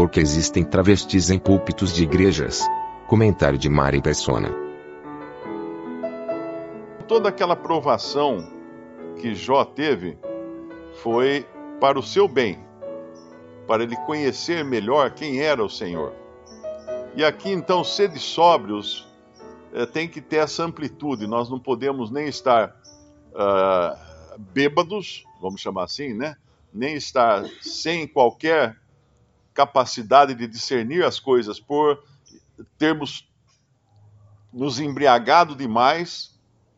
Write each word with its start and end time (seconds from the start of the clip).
Porque 0.00 0.18
existem 0.18 0.64
travestis 0.64 1.28
em 1.28 1.38
púlpitos 1.38 1.94
de 1.94 2.04
igrejas. 2.04 2.66
Comentário 3.06 3.58
de 3.58 3.68
Mari 3.68 4.00
Persona. 4.00 4.48
Toda 7.06 7.28
aquela 7.28 7.54
provação 7.54 8.50
que 9.20 9.34
Jó 9.34 9.62
teve 9.62 10.16
foi 11.02 11.46
para 11.78 11.98
o 11.98 12.02
seu 12.02 12.26
bem, 12.26 12.58
para 13.66 13.82
ele 13.82 13.94
conhecer 14.06 14.64
melhor 14.64 15.10
quem 15.10 15.38
era 15.42 15.62
o 15.62 15.68
Senhor. 15.68 16.14
E 17.14 17.22
aqui 17.22 17.50
então, 17.50 17.84
sede 17.84 18.18
sóbrios 18.18 19.06
é, 19.70 19.84
tem 19.84 20.08
que 20.08 20.22
ter 20.22 20.36
essa 20.36 20.64
amplitude, 20.64 21.26
nós 21.26 21.50
não 21.50 21.60
podemos 21.60 22.10
nem 22.10 22.26
estar 22.26 22.74
uh, 23.34 24.40
bêbados, 24.54 25.24
vamos 25.42 25.60
chamar 25.60 25.84
assim, 25.84 26.14
né? 26.14 26.36
Nem 26.72 26.94
estar 26.94 27.44
sem 27.60 28.06
qualquer 28.06 28.79
capacidade 29.60 30.34
de 30.34 30.46
discernir 30.46 31.04
as 31.04 31.20
coisas 31.20 31.60
por 31.60 32.02
termos 32.78 33.28
nos 34.50 34.80
embriagado 34.80 35.54
demais, 35.54 36.34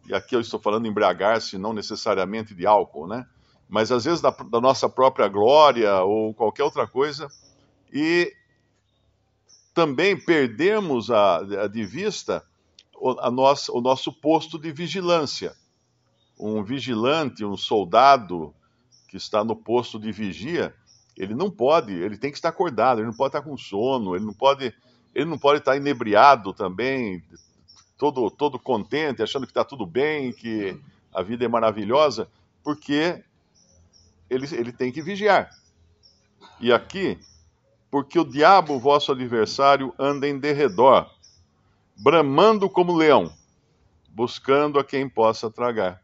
e 0.09 0.13
aqui 0.13 0.35
eu 0.35 0.41
estou 0.41 0.59
falando 0.59 0.89
embriagar-se 0.89 1.57
não 1.57 1.73
necessariamente 1.73 2.55
de 2.55 2.67
álcool, 2.67 3.07
né? 3.07 3.25
Mas 3.69 3.93
às 3.93 4.05
vezes 4.05 4.21
da, 4.21 4.31
da 4.31 4.61
nossa 4.61 4.89
própria 4.89 5.29
glória 5.29 5.95
ou 6.01 6.35
qualquer 6.35 6.65
outra 6.65 6.87
coisa, 6.87 7.29
e 7.93 8.35
também 9.73 10.19
perdemos 10.19 11.09
a, 11.09 11.37
a 11.37 11.69
de 11.69 11.85
vista 11.85 12.45
a 13.21 13.31
nossa, 13.31 13.73
o 13.73 13.81
nosso 13.81 14.13
posto 14.13 14.59
de 14.59 14.73
vigilância. 14.73 15.55
Um 16.39 16.63
vigilante, 16.65 17.45
um 17.45 17.57
soldado 17.57 18.55
que 19.09 19.17
está 19.17 19.45
no 19.45 19.55
posto 19.55 19.99
de 19.99 20.11
vigia, 20.11 20.75
ele 21.17 21.35
não 21.35 21.51
pode, 21.51 21.93
ele 21.93 22.17
tem 22.17 22.31
que 22.31 22.39
estar 22.39 22.49
acordado, 22.49 22.99
ele 22.99 23.07
não 23.07 23.17
pode 23.17 23.37
estar 23.37 23.43
com 23.43 23.57
sono, 23.57 24.17
ele 24.17 24.25
não 24.25 24.33
pode, 24.33 24.75
ele 25.15 25.25
não 25.27 25.39
pode 25.39 25.59
estar 25.61 25.77
inebriado 25.77 26.53
também, 26.53 27.23
todo, 27.99 28.31
todo 28.31 28.59
contente, 28.59 29.23
achando 29.23 29.47
que 29.47 29.51
está 29.51 29.65
tudo 29.65 29.87
bem, 29.87 30.33
que 30.33 30.79
a 31.15 31.23
vida 31.23 31.45
é 31.45 31.49
maravilhosa, 31.49 32.29
porque 32.63 33.23
ele, 34.31 34.47
ele 34.55 34.73
tem 34.73 34.91
que 34.91 35.03
vigiar. 35.03 35.51
E 36.61 36.73
aqui 36.73 37.19
porque 37.93 38.19
o 38.19 38.25
diabo, 38.25 38.79
vosso 38.79 39.13
adversário, 39.13 39.93
anda 39.99 40.27
em 40.27 40.39
derredor, 40.39 41.11
bramando 41.95 42.71
como 42.71 42.97
leão, 42.97 43.31
buscando 44.09 44.79
a 44.79 44.85
quem 44.85 45.07
possa 45.07 45.51
tragar. 45.51 46.01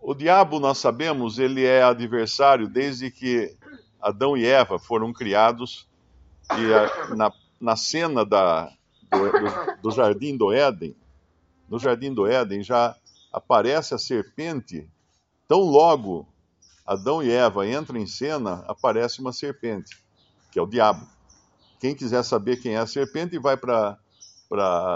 O 0.00 0.14
diabo, 0.14 0.58
nós 0.58 0.78
sabemos, 0.78 1.38
ele 1.38 1.66
é 1.66 1.82
adversário 1.82 2.66
desde 2.66 3.10
que 3.10 3.54
Adão 4.00 4.36
e 4.36 4.46
Eva 4.46 4.78
foram 4.78 5.12
criados 5.12 5.88
e 6.58 6.74
a, 6.74 7.14
na, 7.14 7.32
na 7.60 7.76
cena 7.76 8.24
da, 8.24 8.72
do, 9.10 9.18
do, 9.18 9.82
do 9.82 9.90
jardim 9.90 10.36
do 10.36 10.52
Éden, 10.52 10.96
no 11.68 11.78
jardim 11.78 12.12
do 12.12 12.26
Éden 12.26 12.62
já 12.62 12.96
aparece 13.32 13.94
a 13.94 13.98
serpente, 13.98 14.88
tão 15.46 15.60
logo 15.60 16.26
Adão 16.86 17.22
e 17.22 17.30
Eva 17.30 17.68
entram 17.68 17.98
em 17.98 18.06
cena, 18.06 18.64
aparece 18.66 19.20
uma 19.20 19.32
serpente 19.32 19.96
que 20.50 20.58
é 20.58 20.62
o 20.62 20.66
diabo. 20.66 21.06
Quem 21.78 21.94
quiser 21.94 22.22
saber 22.24 22.56
quem 22.58 22.74
é 22.74 22.78
a 22.78 22.86
serpente, 22.86 23.38
vai 23.38 23.56
para 23.56 23.96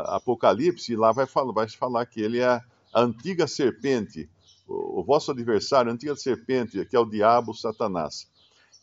Apocalipse 0.09 0.93
e 0.93 0.97
lá 0.97 1.13
vai 1.13 1.27
vai 1.55 1.69
falar 1.69 2.05
que 2.07 2.21
ele 2.21 2.41
é 2.41 2.61
a 2.93 3.01
antiga 3.01 3.47
serpente, 3.47 4.29
o, 4.67 5.01
o 5.01 5.05
vosso 5.05 5.31
adversário, 5.31 5.91
a 5.91 5.95
antiga 5.95 6.17
serpente, 6.17 6.85
que 6.85 6.97
é 6.97 6.99
o 6.99 7.09
diabo, 7.09 7.55
Satanás. 7.55 8.29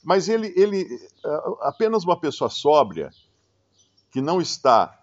Mas 0.03 0.27
ele, 0.27 0.53
ele, 0.55 0.87
é, 1.23 1.41
apenas 1.61 2.03
uma 2.03 2.19
pessoa 2.19 2.49
sóbria, 2.49 3.11
que 4.11 4.21
não 4.21 4.41
está 4.41 4.99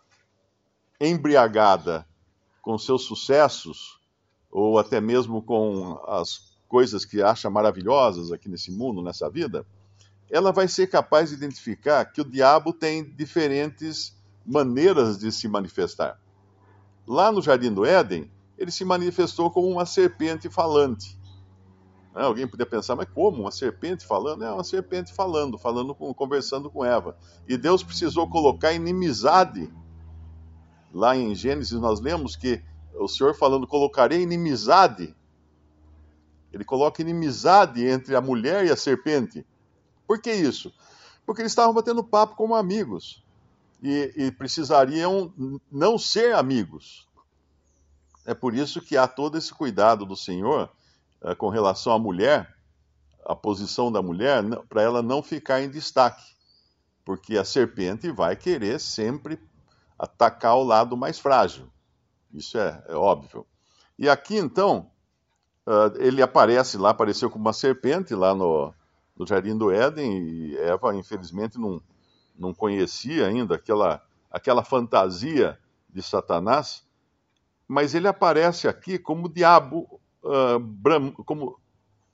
embriagada 1.00 2.06
com 2.60 2.76
seus 2.76 3.04
sucessos, 3.04 3.98
ou 4.50 4.78
até 4.78 5.00
mesmo 5.00 5.42
com 5.42 6.00
as 6.06 6.56
coisas 6.69 7.04
que 7.04 7.22
acha 7.22 7.48
maravilhosas 7.48 8.31
aqui 8.31 8.48
nesse 8.48 8.70
mundo, 8.70 9.03
nessa 9.03 9.31
vida, 9.31 9.64
ela 10.31 10.53
vai 10.53 10.69
ser 10.69 10.88
capaz 10.88 11.30
de 11.30 11.36
identificar 11.36 12.04
que 12.04 12.20
o 12.20 12.25
diabo 12.25 12.72
tem 12.72 13.04
diferentes 13.04 14.15
maneiras 14.44 15.19
de 15.19 15.32
se 15.32 15.48
manifestar. 15.48 16.20
Lá 17.06 17.32
no 17.32 17.41
Jardim 17.41 17.72
do 17.72 17.84
Éden, 17.84 18.30
ele 18.59 18.70
se 18.70 18.84
manifestou 18.84 19.50
como 19.50 19.69
uma 19.69 19.86
serpente 19.86 20.50
falante. 20.50 21.18
Né, 22.15 22.23
alguém 22.23 22.47
poderia 22.47 22.71
pensar, 22.71 22.97
mas 22.97 23.09
como? 23.11 23.43
Uma 23.43 23.51
serpente 23.51 24.07
falando? 24.07 24.45
É 24.45 24.53
uma 24.53 24.65
serpente 24.65 25.13
falando, 25.13 25.59
falando 25.59 25.95
com, 25.95 26.13
conversando 26.13 26.71
com 26.71 26.85
Eva. 26.85 27.17
E 27.47 27.57
Deus 27.57 27.83
precisou 27.83 28.29
colocar 28.29 28.73
inimizade. 28.73 29.73
Lá 30.93 31.17
em 31.17 31.35
Gênesis 31.35 31.79
nós 31.79 32.01
lemos 32.01 32.35
que 32.35 32.63
o 32.95 33.09
Senhor 33.09 33.35
falando, 33.35 33.67
colocarei 33.67 34.23
inimizade. 34.23 35.15
Ele 36.53 36.65
coloca 36.65 37.03
inimizade 37.03 37.87
entre 37.87 38.17
a 38.17 38.21
mulher 38.21 38.67
e 38.67 38.71
a 38.71 38.77
serpente. 38.77 39.47
Por 40.07 40.21
que 40.21 40.33
isso? 40.33 40.73
Porque 41.27 41.43
eles 41.43 41.53
estavam 41.53 41.75
batendo 41.75 42.03
papo 42.03 42.35
como 42.35 42.55
amigos 42.55 43.23
e, 43.83 44.13
e 44.17 44.33
precisariam 44.33 45.33
não 45.71 45.99
ser 45.99 46.35
amigos. 46.35 47.07
É 48.25 48.35
por 48.35 48.55
isso 48.55 48.81
que 48.81 48.97
há 48.97 49.07
todo 49.07 49.39
esse 49.39 49.53
cuidado 49.53 50.05
do 50.05 50.17
Senhor 50.17 50.71
é, 51.23 51.34
com 51.34 51.49
relação 51.49 51.93
à 51.93 51.99
mulher, 51.99 52.55
a 53.25 53.34
posição 53.34 53.91
da 53.91 54.01
mulher, 54.01 54.43
para 54.69 54.83
ela 54.83 55.03
não 55.03 55.23
ficar 55.23 55.61
em 55.61 55.69
destaque. 55.69 56.25
Porque 57.05 57.37
a 57.37 57.45
serpente 57.45 58.11
vai 58.11 58.37
querer 58.37 58.79
sempre 58.79 59.39
atacar 59.99 60.57
o 60.57 60.62
lado 60.62 60.97
mais 60.97 61.19
frágil. 61.19 61.69
Isso 62.33 62.59
é, 62.59 62.83
é 62.89 62.95
óbvio. 62.95 63.47
E 63.99 64.09
aqui 64.09 64.37
então, 64.37 64.91
uh, 65.67 65.97
ele 65.99 66.23
aparece 66.23 66.78
lá, 66.78 66.91
apareceu 66.91 67.28
como 67.28 67.45
uma 67.45 67.53
serpente 67.53 68.15
lá 68.15 68.34
no, 68.34 68.73
no 69.17 69.27
Jardim 69.27 69.57
do 69.57 69.71
Éden 69.73 70.19
e 70.19 70.57
Eva, 70.59 70.95
infelizmente, 70.95 71.59
não, 71.59 71.83
não 72.39 72.55
conhecia 72.55 73.27
ainda 73.27 73.57
aquela, 73.57 74.01
aquela 74.31 74.62
fantasia 74.62 75.59
de 75.91 76.03
Satanás, 76.03 76.84
mas 77.67 77.95
ele 77.95 78.07
aparece 78.07 78.69
aqui 78.69 78.99
como 78.99 79.28
diabo, 79.28 80.01
uh, 80.28 80.59
bram, 80.59 81.11
como 81.11 81.59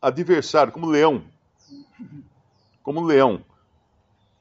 adversário, 0.01 0.73
como 0.73 0.87
leão. 0.87 1.25
Como 2.83 3.05
leão. 3.05 3.45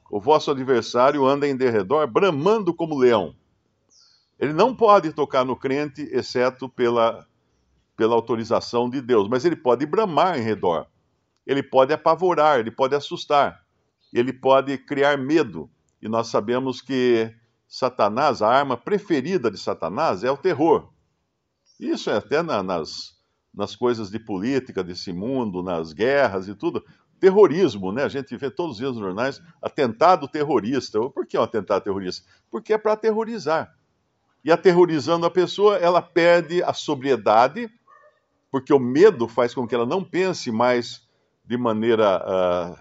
O 0.10 0.20
vosso 0.20 0.52
adversário 0.52 1.26
anda 1.26 1.48
em 1.48 1.56
derredor, 1.56 2.08
bramando 2.08 2.74
como 2.74 2.98
leão. 2.98 3.36
Ele 4.40 4.54
não 4.54 4.76
pode 4.76 5.12
tocar 5.14 5.44
no 5.44 5.56
crente, 5.56 6.02
exceto 6.12 6.70
pela, 6.70 7.26
pela 7.96 8.16
autorização 8.16 8.90
de 8.90 9.02
Deus, 9.02 9.28
mas 9.28 9.46
ele 9.46 9.56
pode 9.56 9.86
bramar 9.86 10.38
em 10.38 10.42
redor 10.42 10.88
ele 11.46 11.62
pode 11.62 11.94
apavorar, 11.94 12.60
ele 12.60 12.72
pode 12.72 12.96
assustar, 12.96 13.64
ele 14.14 14.32
pode 14.32 14.78
criar 14.78 15.18
medo. 15.18 15.70
E 16.02 16.08
nós 16.08 16.28
sabemos 16.28 16.82
que 16.82 17.34
Satanás, 17.68 18.42
a 18.42 18.48
arma 18.48 18.78
preferida 18.78 19.50
de 19.50 19.58
Satanás 19.58 20.24
é 20.24 20.32
o 20.32 20.38
terror. 20.38 20.90
Isso 21.80 22.10
é 22.10 22.18
até 22.18 22.42
na, 22.42 22.62
nas, 22.62 23.16
nas 23.54 23.76
coisas 23.76 24.10
de 24.10 24.20
política 24.20 24.84
desse 24.84 25.14
mundo, 25.14 25.62
nas 25.62 25.94
guerras 25.94 26.48
e 26.48 26.56
tudo. 26.56 26.84
Terrorismo, 27.20 27.92
né? 27.92 28.04
A 28.04 28.10
gente 28.10 28.36
vê 28.36 28.50
todos 28.50 28.74
os 28.74 28.78
dias 28.80 28.92
nos 28.92 29.00
jornais 29.00 29.42
atentado 29.62 30.28
terrorista. 30.28 31.00
Por 31.10 31.26
que 31.26 31.38
é 31.38 31.40
um 31.40 31.44
atentado 31.44 31.84
terrorista? 31.84 32.28
Porque 32.50 32.74
é 32.74 32.78
para 32.78 32.94
aterrorizar. 32.94 33.74
E 34.44 34.52
aterrorizando 34.52 35.26
a 35.26 35.32
pessoa, 35.32 35.78
ela 35.78 36.02
perde 36.02 36.62
a 36.64 36.74
sobriedade, 36.74 37.72
porque 38.52 38.74
o 38.74 38.80
medo 38.80 39.28
faz 39.28 39.54
com 39.54 39.66
que 39.66 39.74
ela 39.74 39.86
não 39.86 40.04
pense 40.04 40.52
mais 40.52 41.08
de 41.46 41.58
maneira, 41.58 42.22
uh, 42.26 42.78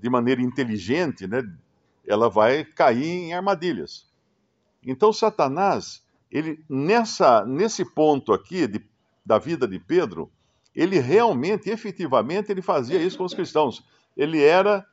de 0.00 0.10
maneira 0.10 0.42
inteligente, 0.42 1.26
né, 1.26 1.42
ela 2.06 2.28
vai 2.28 2.64
cair 2.64 3.06
em 3.06 3.34
armadilhas. 3.34 4.06
Então, 4.82 5.12
Satanás, 5.12 6.02
ele 6.30 6.62
nessa, 6.68 7.44
nesse 7.44 7.84
ponto 7.84 8.32
aqui 8.32 8.66
de, 8.66 8.84
da 9.26 9.38
vida 9.38 9.66
de 9.66 9.80
Pedro, 9.80 10.30
ele 10.74 11.00
realmente, 11.00 11.68
efetivamente, 11.68 12.52
ele 12.52 12.62
fazia 12.62 13.02
isso 13.02 13.18
com 13.18 13.24
os 13.24 13.34
cristãos. 13.34 13.84
Ele 14.16 14.40
era 14.40 14.86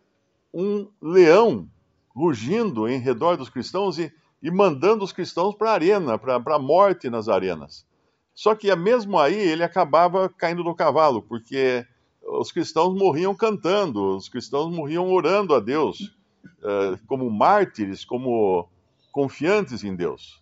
um 0.52 0.90
leão 1.00 1.70
rugindo 2.16 2.88
em 2.88 2.98
redor 2.98 3.38
dos 3.38 3.50
cristãos 3.50 4.00
e, 4.00 4.12
e 4.42 4.50
mandando 4.50 5.04
os 5.04 5.12
cristãos 5.12 5.54
para 5.54 5.70
a 5.70 5.74
arena, 5.74 6.18
para 6.18 6.56
a 6.56 6.60
morte 6.60 7.10
nas 7.10 7.30
arenas. 7.30 7.86
Só 8.34 8.56
que 8.56 8.76
mesmo 8.76 9.20
aí 9.20 9.36
ele 9.36 9.64
acabava 9.64 10.28
caindo 10.28 10.64
do 10.64 10.74
cavalo, 10.74 11.22
porque 11.22 11.86
os 12.24 12.52
cristãos 12.52 12.98
morriam 12.98 13.36
cantando, 13.36 14.16
os 14.16 14.28
cristãos 14.28 14.74
morriam 14.74 15.12
orando 15.12 15.54
a 15.54 15.60
Deus, 15.60 16.16
eh, 16.64 16.98
como 17.06 17.30
mártires, 17.30 18.04
como 18.04 18.68
confiantes 19.12 19.84
em 19.84 19.96
Deus. 19.96 20.42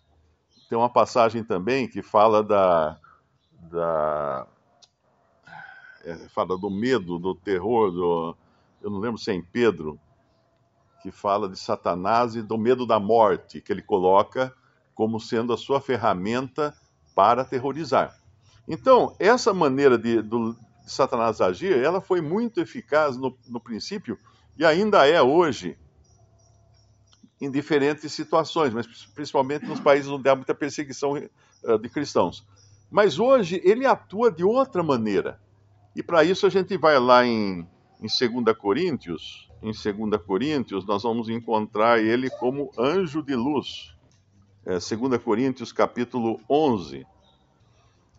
Tem 0.70 0.78
uma 0.78 0.88
passagem 0.88 1.44
também 1.44 1.86
que 1.86 2.00
fala 2.00 2.42
da, 2.42 2.98
da 3.70 4.46
é, 6.04 6.14
fala 6.28 6.58
do 6.58 6.70
medo, 6.70 7.18
do 7.18 7.34
terror, 7.34 7.90
do, 7.90 8.36
eu 8.82 8.90
não 8.90 8.98
lembro 8.98 9.18
se 9.18 9.30
é 9.30 9.34
em 9.34 9.42
Pedro, 9.42 9.98
que 11.02 11.10
fala 11.10 11.48
de 11.48 11.58
Satanás 11.58 12.34
e 12.34 12.42
do 12.42 12.58
medo 12.58 12.86
da 12.86 12.98
morte, 12.98 13.60
que 13.60 13.72
ele 13.72 13.82
coloca 13.82 14.54
como 14.94 15.20
sendo 15.20 15.52
a 15.52 15.56
sua 15.56 15.80
ferramenta 15.80 16.74
para 17.14 17.42
aterrorizar. 17.42 18.16
Então, 18.68 19.14
essa 19.18 19.52
maneira 19.52 19.98
de, 19.98 20.22
do, 20.22 20.52
de 20.52 20.92
Satanás 20.92 21.40
agir, 21.40 21.76
ela 21.76 22.00
foi 22.00 22.20
muito 22.20 22.60
eficaz 22.60 23.16
no, 23.16 23.36
no 23.48 23.60
princípio 23.60 24.18
e 24.56 24.64
ainda 24.64 25.06
é 25.06 25.20
hoje 25.20 25.78
em 27.40 27.50
diferentes 27.50 28.12
situações, 28.12 28.72
mas 28.72 28.86
principalmente 29.06 29.66
nos 29.66 29.80
países 29.80 30.08
onde 30.08 30.28
há 30.28 30.36
muita 30.36 30.54
perseguição 30.54 31.14
uh, 31.14 31.78
de 31.78 31.88
cristãos. 31.88 32.46
Mas 32.92 33.18
hoje 33.18 33.58
ele 33.64 33.86
atua 33.86 34.30
de 34.30 34.44
outra 34.44 34.82
maneira. 34.82 35.40
E 35.96 36.02
para 36.02 36.22
isso 36.24 36.46
a 36.46 36.50
gente 36.50 36.76
vai 36.76 36.98
lá 36.98 37.24
em, 37.24 37.66
em 37.98 38.42
2 38.42 38.54
Coríntios. 38.58 39.50
Em 39.62 39.72
2 39.72 40.22
Coríntios 40.22 40.84
nós 40.84 41.02
vamos 41.02 41.30
encontrar 41.30 42.02
ele 42.02 42.28
como 42.28 42.70
anjo 42.78 43.22
de 43.22 43.34
luz. 43.34 43.96
É, 44.66 44.72
2 44.72 45.22
Coríntios 45.24 45.72
capítulo 45.72 46.38
11. 46.50 47.06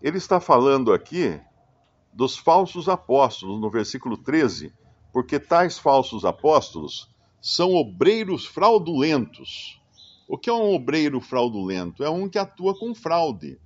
Ele 0.02 0.18
está 0.18 0.40
falando 0.40 0.92
aqui 0.92 1.40
dos 2.12 2.36
falsos 2.36 2.90
apóstolos, 2.90 3.62
no 3.62 3.70
versículo 3.70 4.18
13, 4.18 4.74
porque 5.14 5.40
tais 5.40 5.78
falsos 5.78 6.26
apóstolos 6.26 7.14
são 7.40 7.76
obreiros 7.76 8.48
fraudulentos. 8.48 9.80
O 10.28 10.36
que 10.36 10.50
é 10.50 10.54
um 10.54 10.74
obreiro 10.74 11.22
fraudulento? 11.22 12.04
É 12.04 12.10
um 12.10 12.28
que 12.28 12.40
atua 12.40 12.74
com 12.76 12.96
fraude. 12.96 13.60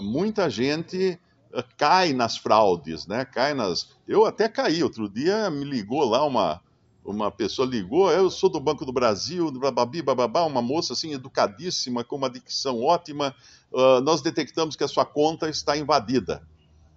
Muita 0.00 0.50
gente 0.50 1.18
eh, 1.52 1.64
cai 1.76 2.12
nas 2.12 2.36
fraudes, 2.36 3.06
né? 3.06 3.24
Cai 3.24 3.54
nas. 3.54 3.90
Eu 4.06 4.24
até 4.24 4.48
caí. 4.48 4.82
Outro 4.82 5.08
dia 5.08 5.50
me 5.50 5.64
ligou 5.64 6.04
lá 6.04 6.24
uma 6.24 6.60
uma 7.06 7.30
pessoa 7.30 7.66
ligou, 7.66 8.10
eu 8.10 8.28
sou 8.28 8.50
do 8.50 8.58
Banco 8.58 8.84
do 8.84 8.92
Brasil, 8.92 9.50
bababi, 9.52 10.02
bababá, 10.02 10.44
uma 10.44 10.60
moça 10.60 10.92
assim 10.92 11.12
educadíssima, 11.12 12.02
com 12.02 12.16
uma 12.16 12.28
dicção 12.28 12.82
ótima. 12.82 13.34
Uh, 13.72 14.00
nós 14.00 14.20
detectamos 14.20 14.74
que 14.74 14.82
a 14.82 14.88
sua 14.88 15.04
conta 15.04 15.48
está 15.48 15.76
invadida 15.76 16.42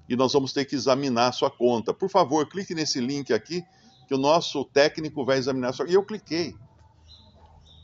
e 0.08 0.16
nós 0.16 0.34
vamos 0.34 0.52
ter 0.52 0.66
que 0.66 0.76
examinar 0.76 1.28
a 1.28 1.32
sua 1.32 1.52
conta. 1.52 1.94
Por 1.94 2.10
favor, 2.10 2.48
clique 2.50 2.74
nesse 2.74 3.00
link 3.00 3.32
aqui 3.32 3.64
que 4.08 4.16
o 4.16 4.18
nosso 4.18 4.66
técnico 4.66 5.24
vai 5.24 5.38
examinar 5.38 5.70
a 5.70 5.74
sua. 5.74 5.88
E 5.88 5.94
eu 5.94 6.04
cliquei. 6.04 6.56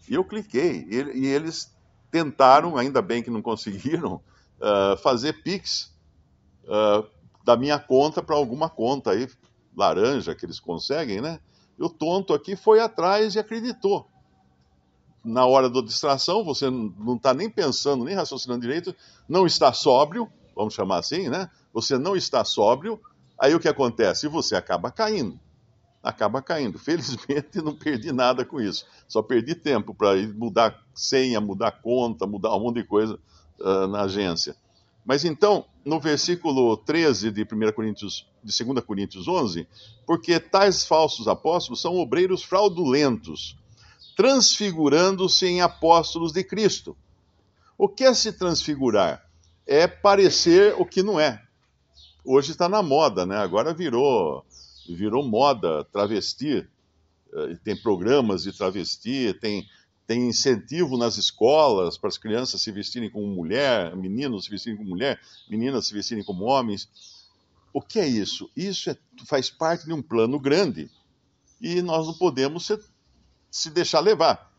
E 0.10 0.16
eu 0.16 0.24
cliquei. 0.24 0.88
E, 0.90 1.20
e 1.20 1.26
eles 1.28 1.72
tentaram, 2.10 2.76
ainda 2.76 3.02
bem 3.02 3.22
que 3.22 3.30
não 3.30 3.44
conseguiram, 3.44 4.20
uh, 4.60 4.98
fazer 4.98 5.42
Pix 5.44 5.94
uh, 6.66 7.06
da 7.44 7.56
minha 7.56 7.80
conta 7.80 8.22
para 8.22 8.36
alguma 8.36 8.70
conta 8.70 9.12
aí, 9.12 9.30
laranja, 9.76 10.34
que 10.34 10.46
eles 10.46 10.60
conseguem, 10.60 11.22
né? 11.22 11.40
E 11.78 11.84
o 11.84 11.90
tonto 11.90 12.34
aqui 12.34 12.56
foi 12.56 12.80
atrás 12.80 13.36
e 13.36 13.40
acreditou. 13.40 14.10
Na 15.24 15.46
hora 15.46 15.70
da 15.70 15.82
distração, 15.82 16.44
você 16.44 16.70
não 16.70 17.16
está 17.16 17.34
nem 17.34 17.50
pensando, 17.50 18.06
nem 18.06 18.16
raciocinando 18.16 18.62
direito, 18.62 18.96
não 19.28 19.46
está 19.46 19.74
sóbrio, 19.74 20.30
vamos 20.56 20.74
chamar 20.74 21.00
assim, 21.00 21.30
né? 21.30 21.50
Você 21.74 21.98
não 21.98 22.16
está 22.16 22.46
sóbrio, 22.46 23.00
aí 23.38 23.54
o 23.54 23.60
que 23.60 23.68
acontece? 23.68 24.28
Você 24.28 24.56
acaba 24.56 24.92
caindo. 24.92 25.40
Acaba 26.02 26.42
caindo. 26.42 26.78
Felizmente 26.78 27.60
não 27.62 27.76
perdi 27.76 28.12
nada 28.12 28.46
com 28.46 28.62
isso. 28.62 28.86
Só 29.08 29.22
perdi 29.22 29.56
tempo 29.56 29.94
para 29.94 30.16
mudar 30.28 30.80
senha, 30.94 31.42
mudar 31.42 31.72
conta, 31.82 32.28
mudar 32.28 32.56
um 32.56 32.60
monte 32.60 32.76
de 32.76 32.84
coisa 32.84 33.20
uh, 33.60 33.88
na 33.88 34.04
agência. 34.04 34.56
Mas 35.06 35.24
então, 35.24 35.66
no 35.86 36.00
versículo 36.00 36.76
13 36.78 37.32
de 37.32 37.44
1 37.44 37.72
Coríntios, 37.74 38.28
de 38.44 38.64
2 38.64 38.84
Coríntios 38.84 39.28
11, 39.28 39.68
porque 40.06 40.40
tais 40.40 40.86
falsos 40.86 41.28
apóstolos 41.28 41.82
são 41.82 41.96
obreiros 41.98 42.44
fraudulentos, 42.44 43.56
transfigurando-se 44.16 45.46
em 45.46 45.62
apóstolos 45.62 46.32
de 46.32 46.44
Cristo. 46.44 46.98
O 47.78 47.88
que 47.88 48.06
é 48.06 48.14
se 48.14 48.32
transfigurar? 48.32 49.24
É 49.68 49.88
parecer 49.88 50.74
o 50.80 50.86
que 50.86 51.04
não 51.04 51.20
é. 51.20 51.42
Hoje 52.24 52.52
está 52.52 52.68
na 52.68 52.82
moda, 52.82 53.26
né? 53.26 53.38
Agora 53.38 53.74
virou 53.74 54.44
virou 54.88 55.24
moda 55.24 55.84
travestir. 55.92 56.70
Eh, 57.34 57.58
tem 57.64 57.76
programas 57.76 58.44
de 58.44 58.54
travestir, 58.54 59.40
tem 59.40 59.68
tem 60.08 60.28
incentivo 60.28 60.98
nas 60.98 61.18
escolas 61.18 61.98
para 61.98 62.10
as 62.10 62.18
crianças 62.18 62.62
se 62.62 62.72
vestirem 62.72 63.10
como 63.10 63.28
mulher, 63.28 63.96
meninos 63.96 64.46
se 64.46 64.52
vestirem 64.52 64.78
como 64.78 64.90
mulher, 64.90 65.20
meninas 65.50 65.88
se 65.88 65.94
vestirem 65.94 66.24
como 66.24 66.46
homens. 66.46 66.88
O 67.74 67.82
que 67.82 68.00
é 68.00 68.08
isso? 68.08 68.50
Isso 68.56 68.90
é, 68.90 68.98
faz 69.26 69.50
parte 69.50 69.86
de 69.86 69.94
um 69.94 70.02
plano 70.02 70.40
grande 70.40 70.90
e 71.60 71.82
nós 71.82 72.06
não 72.06 72.14
podemos 72.14 72.68
se, 72.68 72.80
se 73.50 73.70
deixar 73.70 74.00
levar. 74.00 74.52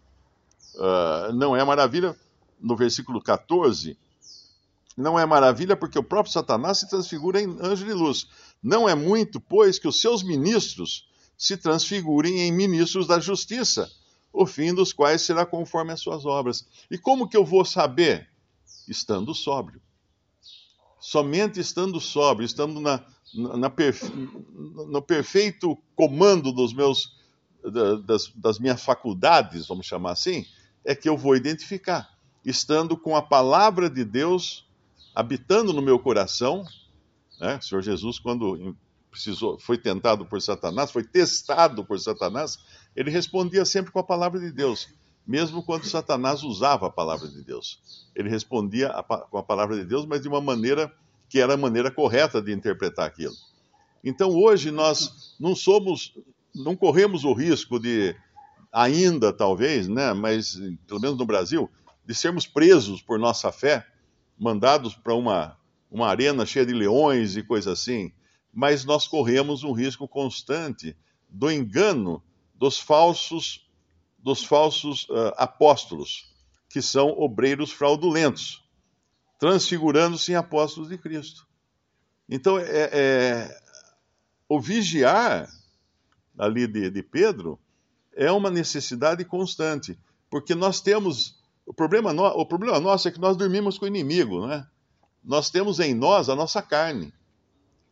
Uh, 0.75 1.33
não 1.33 1.57
é 1.57 1.65
maravilha, 1.65 2.17
no 2.61 2.77
versículo 2.77 3.23
14, 3.23 3.97
não 4.97 5.19
é 5.19 5.25
maravilha 5.25 5.77
porque 5.77 5.99
o 5.99 6.03
próprio 6.03 6.33
Satanás 6.33 6.79
se 6.79 6.89
transfigura 6.89 7.41
em 7.41 7.57
anjo 7.61 7.85
de 7.85 7.93
luz. 7.93 8.27
Não 8.63 8.89
é 8.89 8.95
muito, 8.95 9.41
pois, 9.41 9.79
que 9.79 9.87
os 9.87 10.01
seus 10.01 10.23
ministros 10.23 11.09
se 11.39 11.57
transfigurem 11.57 12.41
em 12.41 12.53
ministros 12.53 13.07
da 13.07 13.21
justiça 13.21 13.91
o 14.37 14.45
fim 14.45 14.75
dos 14.75 14.93
quais 14.93 15.23
será 15.23 15.47
conforme 15.47 15.93
as 15.93 16.01
suas 16.01 16.27
obras. 16.27 16.69
E 16.91 16.99
como 16.99 17.27
que 17.27 17.37
eu 17.37 17.45
vou 17.45 17.65
saber? 17.65 18.29
Estando 18.87 19.35
sóbrio. 19.35 19.81
Somente 21.01 21.59
estando 21.59 21.99
sóbrio, 21.99 22.45
estando 22.45 22.79
na, 22.79 23.03
na 23.35 23.71
perfe... 23.71 24.13
no 24.55 25.01
perfeito 25.01 25.77
comando 25.95 26.53
dos 26.53 26.75
meus, 26.75 27.17
das, 28.05 28.31
das 28.35 28.59
minhas 28.59 28.85
faculdades, 28.85 29.67
vamos 29.67 29.87
chamar 29.87 30.13
assim, 30.13 30.45
é 30.85 30.95
que 30.95 31.09
eu 31.09 31.17
vou 31.17 31.35
identificar. 31.35 32.15
Estando 32.45 32.97
com 32.97 33.17
a 33.17 33.23
palavra 33.23 33.89
de 33.89 34.05
Deus 34.05 34.67
habitando 35.15 35.73
no 35.73 35.81
meu 35.81 35.99
coração, 35.99 36.63
né? 37.41 37.57
o 37.57 37.63
Senhor 37.63 37.81
Jesus, 37.81 38.19
quando 38.19 38.77
precisou, 39.17 39.59
foi 39.59 39.79
tentado 39.79 40.27
por 40.27 40.41
Satanás, 40.43 40.91
foi 40.91 41.03
testado 41.03 41.83
por 41.83 41.99
Satanás, 41.99 42.59
ele 42.95 43.11
respondia 43.11 43.65
sempre 43.65 43.91
com 43.91 43.99
a 43.99 44.05
palavra 44.05 44.39
de 44.39 44.53
Deus, 44.53 44.89
mesmo 45.27 45.63
quando 45.63 45.87
Satanás 45.87 46.43
usava 46.43 46.87
a 46.87 46.91
palavra 46.91 47.27
de 47.27 47.43
Deus. 47.43 47.81
Ele 48.15 48.29
respondia 48.29 48.89
a, 48.91 49.03
com 49.03 49.39
a 49.39 49.43
palavra 49.43 49.75
de 49.75 49.85
Deus, 49.85 50.05
mas 50.05 50.21
de 50.21 50.29
uma 50.29 50.41
maneira 50.41 50.93
que 51.29 51.41
era 51.41 51.55
a 51.55 51.57
maneira 51.57 51.91
correta 51.91 52.43
de 52.43 52.53
interpretar 52.53 53.07
aquilo. 53.07 53.35
Então 54.05 54.31
hoje 54.31 54.71
nós 54.71 55.35
não 55.41 55.57
somos, 55.57 56.15
não 56.55 56.77
corremos 56.77 57.25
o 57.25 57.33
risco 57.33 57.81
de, 57.81 58.15
ainda 58.71 59.33
talvez, 59.33 59.89
né, 59.89 60.13
mas 60.13 60.61
pelo 60.87 61.01
menos 61.01 61.19
no 61.19 61.25
Brasil, 61.25 61.71
de 62.05 62.15
sermos 62.15 62.47
presos 62.47 63.01
por 63.01 63.19
nossa 63.19 63.51
fé, 63.51 63.85
mandados 64.39 64.95
para 64.95 65.15
uma, 65.15 65.57
uma 65.91 66.07
arena 66.07 66.45
cheia 66.45 66.67
de 66.67 66.75
leões 66.75 67.37
e 67.37 67.43
coisa 67.43 67.73
assim, 67.73 68.13
mas 68.57 68.87
nós 68.87 69.07
corremos 69.07 69.63
um 69.65 69.73
risco 69.73 70.09
constante 70.09 70.97
do 71.29 71.51
engano 71.51 72.23
dos 72.55 72.81
falsos, 72.81 73.69
dos 74.17 74.43
falsos 74.43 75.07
uh, 75.11 75.35
apóstolos, 75.37 76.35
que 76.71 76.81
são 76.81 77.11
obreiros 77.11 77.71
fraudulentos, 77.71 78.67
transfigurando-se 79.39 80.33
em 80.33 80.37
apóstolos 80.37 80.89
de 80.89 80.97
Cristo. 80.97 81.47
Então, 82.27 82.59
é, 82.59 82.91
é, 82.95 83.61
o 84.49 84.59
vigiar 84.59 85.47
ali 86.39 86.67
de, 86.67 86.89
de 86.89 87.03
Pedro 87.03 87.61
é 88.15 88.33
uma 88.33 88.51
necessidade 88.51 89.23
constante, 89.27 89.99
porque 90.31 90.55
nós 90.55 90.81
temos. 90.81 91.39
O 91.67 91.75
problema, 91.75 92.11
no, 92.11 92.25
o 92.25 92.47
problema 92.47 92.81
nosso 92.81 93.07
é 93.07 93.11
que 93.11 93.21
nós 93.21 93.37
dormimos 93.37 93.77
com 93.77 93.85
o 93.85 93.89
inimigo, 93.89 94.47
né? 94.47 94.67
Nós 95.23 95.51
temos 95.51 95.79
em 95.79 95.93
nós 95.93 96.31
a 96.31 96.35
nossa 96.35 96.63
carne. 96.63 97.13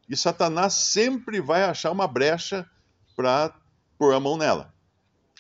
E 0.08 0.16
Satanás 0.16 0.75
sempre 0.75 1.40
vai 1.40 1.64
achar 1.64 1.90
uma 1.90 2.06
brecha 2.06 2.68
para 3.16 3.54
pôr 3.99 4.14
a 4.14 4.20
mão 4.20 4.37
nela. 4.37 4.73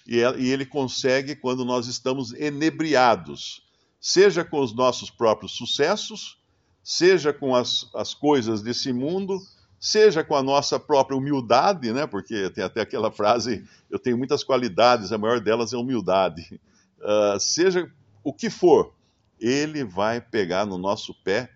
E 0.06 0.18
ele 0.18 0.66
consegue 0.66 1.34
quando 1.34 1.64
nós 1.64 1.86
estamos 1.86 2.32
enebriados, 2.34 3.62
seja 3.98 4.44
com 4.44 4.60
os 4.60 4.74
nossos 4.74 5.10
próprios 5.10 5.52
sucessos, 5.52 6.38
seja 6.82 7.32
com 7.32 7.54
as, 7.54 7.88
as 7.94 8.12
coisas 8.12 8.60
desse 8.60 8.92
mundo, 8.92 9.40
seja 9.80 10.22
com 10.22 10.36
a 10.36 10.42
nossa 10.42 10.78
própria 10.78 11.16
humildade, 11.16 11.90
né? 11.92 12.06
Porque 12.06 12.50
tem 12.50 12.62
até 12.62 12.82
aquela 12.82 13.10
frase: 13.10 13.64
eu 13.90 13.98
tenho 13.98 14.18
muitas 14.18 14.44
qualidades, 14.44 15.10
a 15.10 15.18
maior 15.18 15.40
delas 15.40 15.72
é 15.72 15.76
humildade. 15.76 16.60
Uh, 17.00 17.40
seja 17.40 17.90
o 18.22 18.32
que 18.32 18.50
for, 18.50 18.94
ele 19.40 19.84
vai 19.84 20.20
pegar 20.20 20.66
no 20.66 20.76
nosso 20.76 21.14
pé, 21.22 21.50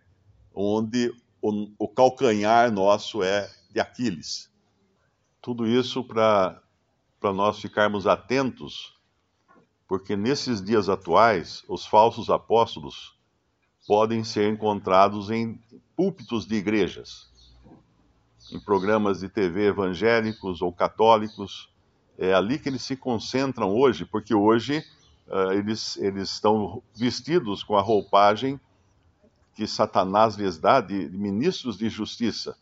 onde 0.54 1.12
o, 1.40 1.70
o 1.78 1.88
calcanhar 1.88 2.70
nosso 2.72 3.22
é 3.22 3.50
de 3.70 3.80
Aquiles. 3.80 4.50
Tudo 5.40 5.66
isso 5.66 6.04
para 6.04 6.62
nós 7.22 7.60
ficarmos 7.60 8.06
atentos, 8.06 8.94
porque 9.86 10.16
nesses 10.16 10.62
dias 10.62 10.88
atuais, 10.88 11.64
os 11.68 11.86
falsos 11.86 12.28
apóstolos 12.28 13.16
podem 13.86 14.22
ser 14.22 14.52
encontrados 14.52 15.30
em 15.30 15.58
púlpitos 15.96 16.46
de 16.46 16.56
igrejas, 16.56 17.30
em 18.52 18.60
programas 18.60 19.20
de 19.20 19.28
TV 19.28 19.68
evangélicos 19.68 20.60
ou 20.60 20.72
católicos. 20.72 21.72
É 22.18 22.34
ali 22.34 22.58
que 22.58 22.68
eles 22.68 22.82
se 22.82 22.96
concentram 22.96 23.74
hoje, 23.74 24.04
porque 24.04 24.34
hoje 24.34 24.84
uh, 25.28 25.52
eles, 25.52 25.96
eles 25.96 26.30
estão 26.30 26.82
vestidos 26.94 27.62
com 27.62 27.76
a 27.76 27.80
roupagem 27.80 28.60
que 29.58 29.66
Satanás 29.66 30.36
lhes 30.36 30.56
dá 30.56 30.80
de, 30.80 31.08
de 31.08 31.18
ministros 31.18 31.76
de 31.76 31.88
justiça, 31.88 32.56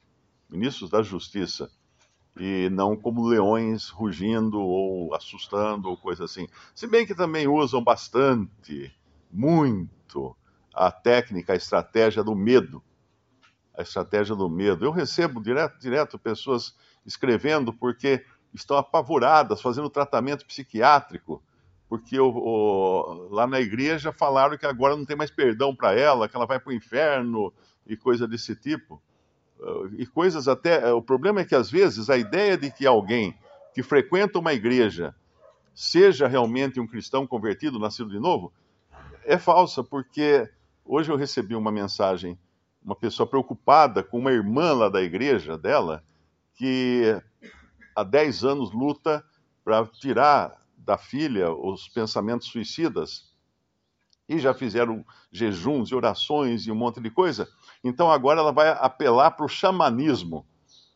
ministros 0.48 0.88
da 0.88 1.02
justiça 1.02 1.70
e 2.34 2.70
não 2.70 2.96
como 2.96 3.28
leões 3.28 3.90
rugindo 3.90 4.58
ou 4.58 5.14
assustando 5.14 5.90
ou 5.90 5.98
coisa 5.98 6.24
assim. 6.24 6.48
Se 6.74 6.86
bem 6.86 7.04
que 7.04 7.14
também 7.14 7.46
usam 7.46 7.84
bastante, 7.84 8.90
muito, 9.30 10.34
a 10.72 10.90
técnica, 10.90 11.52
a 11.52 11.56
estratégia 11.56 12.24
do 12.24 12.34
medo. 12.34 12.82
A 13.76 13.82
estratégia 13.82 14.34
do 14.34 14.48
medo. 14.48 14.86
Eu 14.86 14.90
recebo 14.90 15.42
direto, 15.42 15.78
direto 15.78 16.18
pessoas 16.18 16.74
escrevendo 17.04 17.74
porque 17.74 18.24
estão 18.54 18.78
apavoradas, 18.78 19.60
fazendo 19.60 19.90
tratamento 19.90 20.46
psiquiátrico, 20.46 21.42
porque 21.88 22.18
o, 22.18 22.28
o, 22.28 23.28
lá 23.30 23.46
na 23.46 23.60
igreja 23.60 24.12
falaram 24.12 24.58
que 24.58 24.66
agora 24.66 24.96
não 24.96 25.04
tem 25.04 25.16
mais 25.16 25.30
perdão 25.30 25.74
para 25.74 25.94
ela, 25.94 26.28
que 26.28 26.36
ela 26.36 26.46
vai 26.46 26.58
para 26.58 26.70
o 26.70 26.74
inferno 26.74 27.52
e 27.86 27.96
coisa 27.96 28.26
desse 28.26 28.54
tipo. 28.56 29.00
E 29.96 30.06
coisas 30.06 30.48
até. 30.48 30.92
O 30.92 31.00
problema 31.00 31.40
é 31.40 31.44
que 31.44 31.54
às 31.54 31.70
vezes 31.70 32.10
a 32.10 32.16
ideia 32.16 32.58
de 32.58 32.70
que 32.70 32.86
alguém 32.86 33.34
que 33.74 33.82
frequenta 33.82 34.38
uma 34.38 34.52
igreja 34.52 35.14
seja 35.74 36.26
realmente 36.26 36.80
um 36.80 36.86
cristão 36.86 37.26
convertido, 37.26 37.78
nascido 37.78 38.10
de 38.10 38.18
novo, 38.18 38.52
é 39.24 39.38
falsa, 39.38 39.82
porque 39.82 40.48
Hoje 40.88 41.10
eu 41.10 41.16
recebi 41.16 41.56
uma 41.56 41.72
mensagem, 41.72 42.38
uma 42.80 42.94
pessoa 42.94 43.26
preocupada 43.26 44.04
com 44.04 44.18
uma 44.18 44.30
irmã 44.30 44.72
lá 44.72 44.88
da 44.88 45.02
igreja 45.02 45.58
dela, 45.58 46.04
que 46.54 47.20
há 47.94 48.04
10 48.04 48.44
anos 48.44 48.72
luta 48.72 49.24
para 49.64 49.84
tirar 49.86 50.56
da 50.86 50.96
filha 50.96 51.52
os 51.52 51.88
pensamentos 51.88 52.46
suicidas 52.46 53.34
e 54.28 54.38
já 54.38 54.54
fizeram 54.54 55.04
jejuns 55.30 55.90
e 55.90 55.94
orações 55.94 56.66
e 56.66 56.70
um 56.70 56.74
monte 56.74 57.00
de 57.00 57.10
coisa. 57.10 57.48
Então 57.82 58.10
agora 58.10 58.40
ela 58.40 58.52
vai 58.52 58.68
apelar 58.68 59.32
para 59.32 59.44
o 59.44 59.48
xamanismo. 59.48 60.46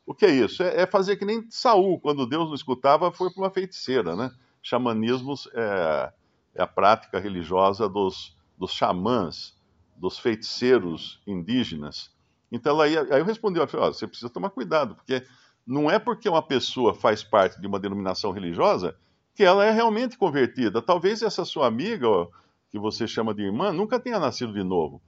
O 0.07 0.15
que 0.15 0.25
é 0.25 0.31
isso? 0.31 0.63
É, 0.63 0.83
é, 0.83 0.87
fazer 0.87 1.17
que 1.17 1.25
nem 1.25 1.47
Saul, 1.51 2.01
quando 2.01 2.27
Deus 2.27 2.49
não 2.49 2.55
escutava, 2.55 3.13
foi 3.13 3.31
para 3.31 3.43
uma 3.43 3.51
feiticeira, 3.51 4.17
né? 4.17 4.33
Xamanismo 4.63 5.35
é, 5.55 6.13
é 6.55 6.63
a 6.63 6.67
prática 6.67 7.19
religiosa 7.19 7.89
dos, 7.89 8.37
dos 8.59 8.73
xamãs 8.73 9.57
dos 9.97 10.19
feiticeiros 10.19 11.21
indígenas. 11.27 12.11
Então, 12.51 12.73
ela 12.73 12.89
ia, 12.89 13.03
aí 13.03 13.21
eu 13.21 13.25
respondi, 13.25 13.61
eu 13.61 13.65
oh, 13.73 13.93
você 13.93 14.07
precisa 14.07 14.31
tomar 14.31 14.51
cuidado, 14.51 14.97
porque 14.97 15.25
não 15.67 15.91
é 15.91 15.99
porque 15.99 16.29
uma 16.29 16.43
pessoa 16.43 16.95
faz 16.95 17.23
parte 17.23 17.61
de 17.61 17.67
uma 17.67 17.79
denominação 17.79 18.33
religiosa 18.33 18.97
que 19.35 19.45
ela 19.45 19.65
é 19.65 19.71
realmente 19.71 20.19
convertida. 20.19 20.83
Talvez 20.83 21.23
essa 21.23 21.45
sua 21.45 21.67
amiga, 21.67 22.09
que 22.71 22.79
você 22.79 23.07
chama 23.07 23.35
de 23.35 23.43
irmã, 23.43 23.73
nunca 23.73 23.99
tenha 23.99 24.19
nascido 24.19 24.53
de 24.53 24.63
novo. 24.63 25.01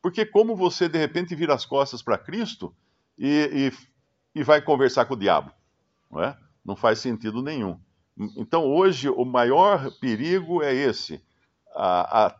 Porque 0.00 0.24
como 0.24 0.56
você, 0.56 0.88
de 0.88 0.98
repente, 0.98 1.34
vira 1.34 1.54
as 1.54 1.66
costas 1.66 2.02
para 2.02 2.18
Cristo 2.18 2.74
e, 3.18 3.72
e, 4.34 4.40
e, 4.40 4.42
vai 4.42 4.62
conversar 4.62 5.06
com 5.06 5.14
o 5.14 5.18
diabo? 5.18 5.50
Não, 6.10 6.22
é? 6.22 6.36
não 6.64 6.76
faz 6.76 7.00
sentido 7.00 7.42
nenhum. 7.42 7.78
Então, 8.36 8.64
hoje, 8.64 9.08
o 9.08 9.24
maior 9.24 9.90
perigo 10.00 10.62
é 10.62 10.74
esse. 10.74 11.22
A, 11.74 12.26
a, 12.26 12.36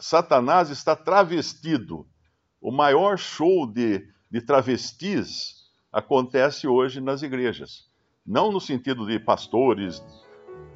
Satanás 0.00 0.70
está 0.70 0.94
travestido. 0.94 2.06
O 2.60 2.70
maior 2.70 3.18
show 3.18 3.66
de, 3.66 4.06
de 4.30 4.40
travestis 4.40 5.70
acontece 5.92 6.66
hoje 6.66 7.00
nas 7.00 7.22
igrejas. 7.22 7.88
Não 8.24 8.52
no 8.52 8.60
sentido 8.60 9.06
de 9.06 9.18
pastores 9.18 10.02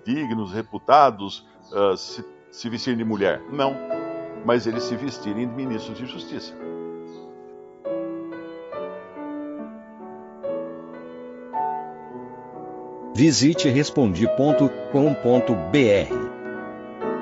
dignos, 0.04 0.52
reputados, 0.52 1.46
uh, 1.72 1.96
se, 1.96 2.24
se 2.50 2.68
vestirem 2.68 2.98
de 2.98 3.04
mulher. 3.04 3.42
Não. 3.50 3.76
Mas 4.44 4.66
eles 4.66 4.84
se 4.84 4.96
vestirem 4.96 5.48
de 5.48 5.54
ministros 5.54 5.96
de 5.96 6.06
justiça. 6.06 6.54
Visite 13.14 13.68
respondi.com.br 13.68 16.34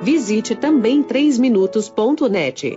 Visite 0.02 0.56
também 0.56 1.04
3minutos.net. 1.04 2.76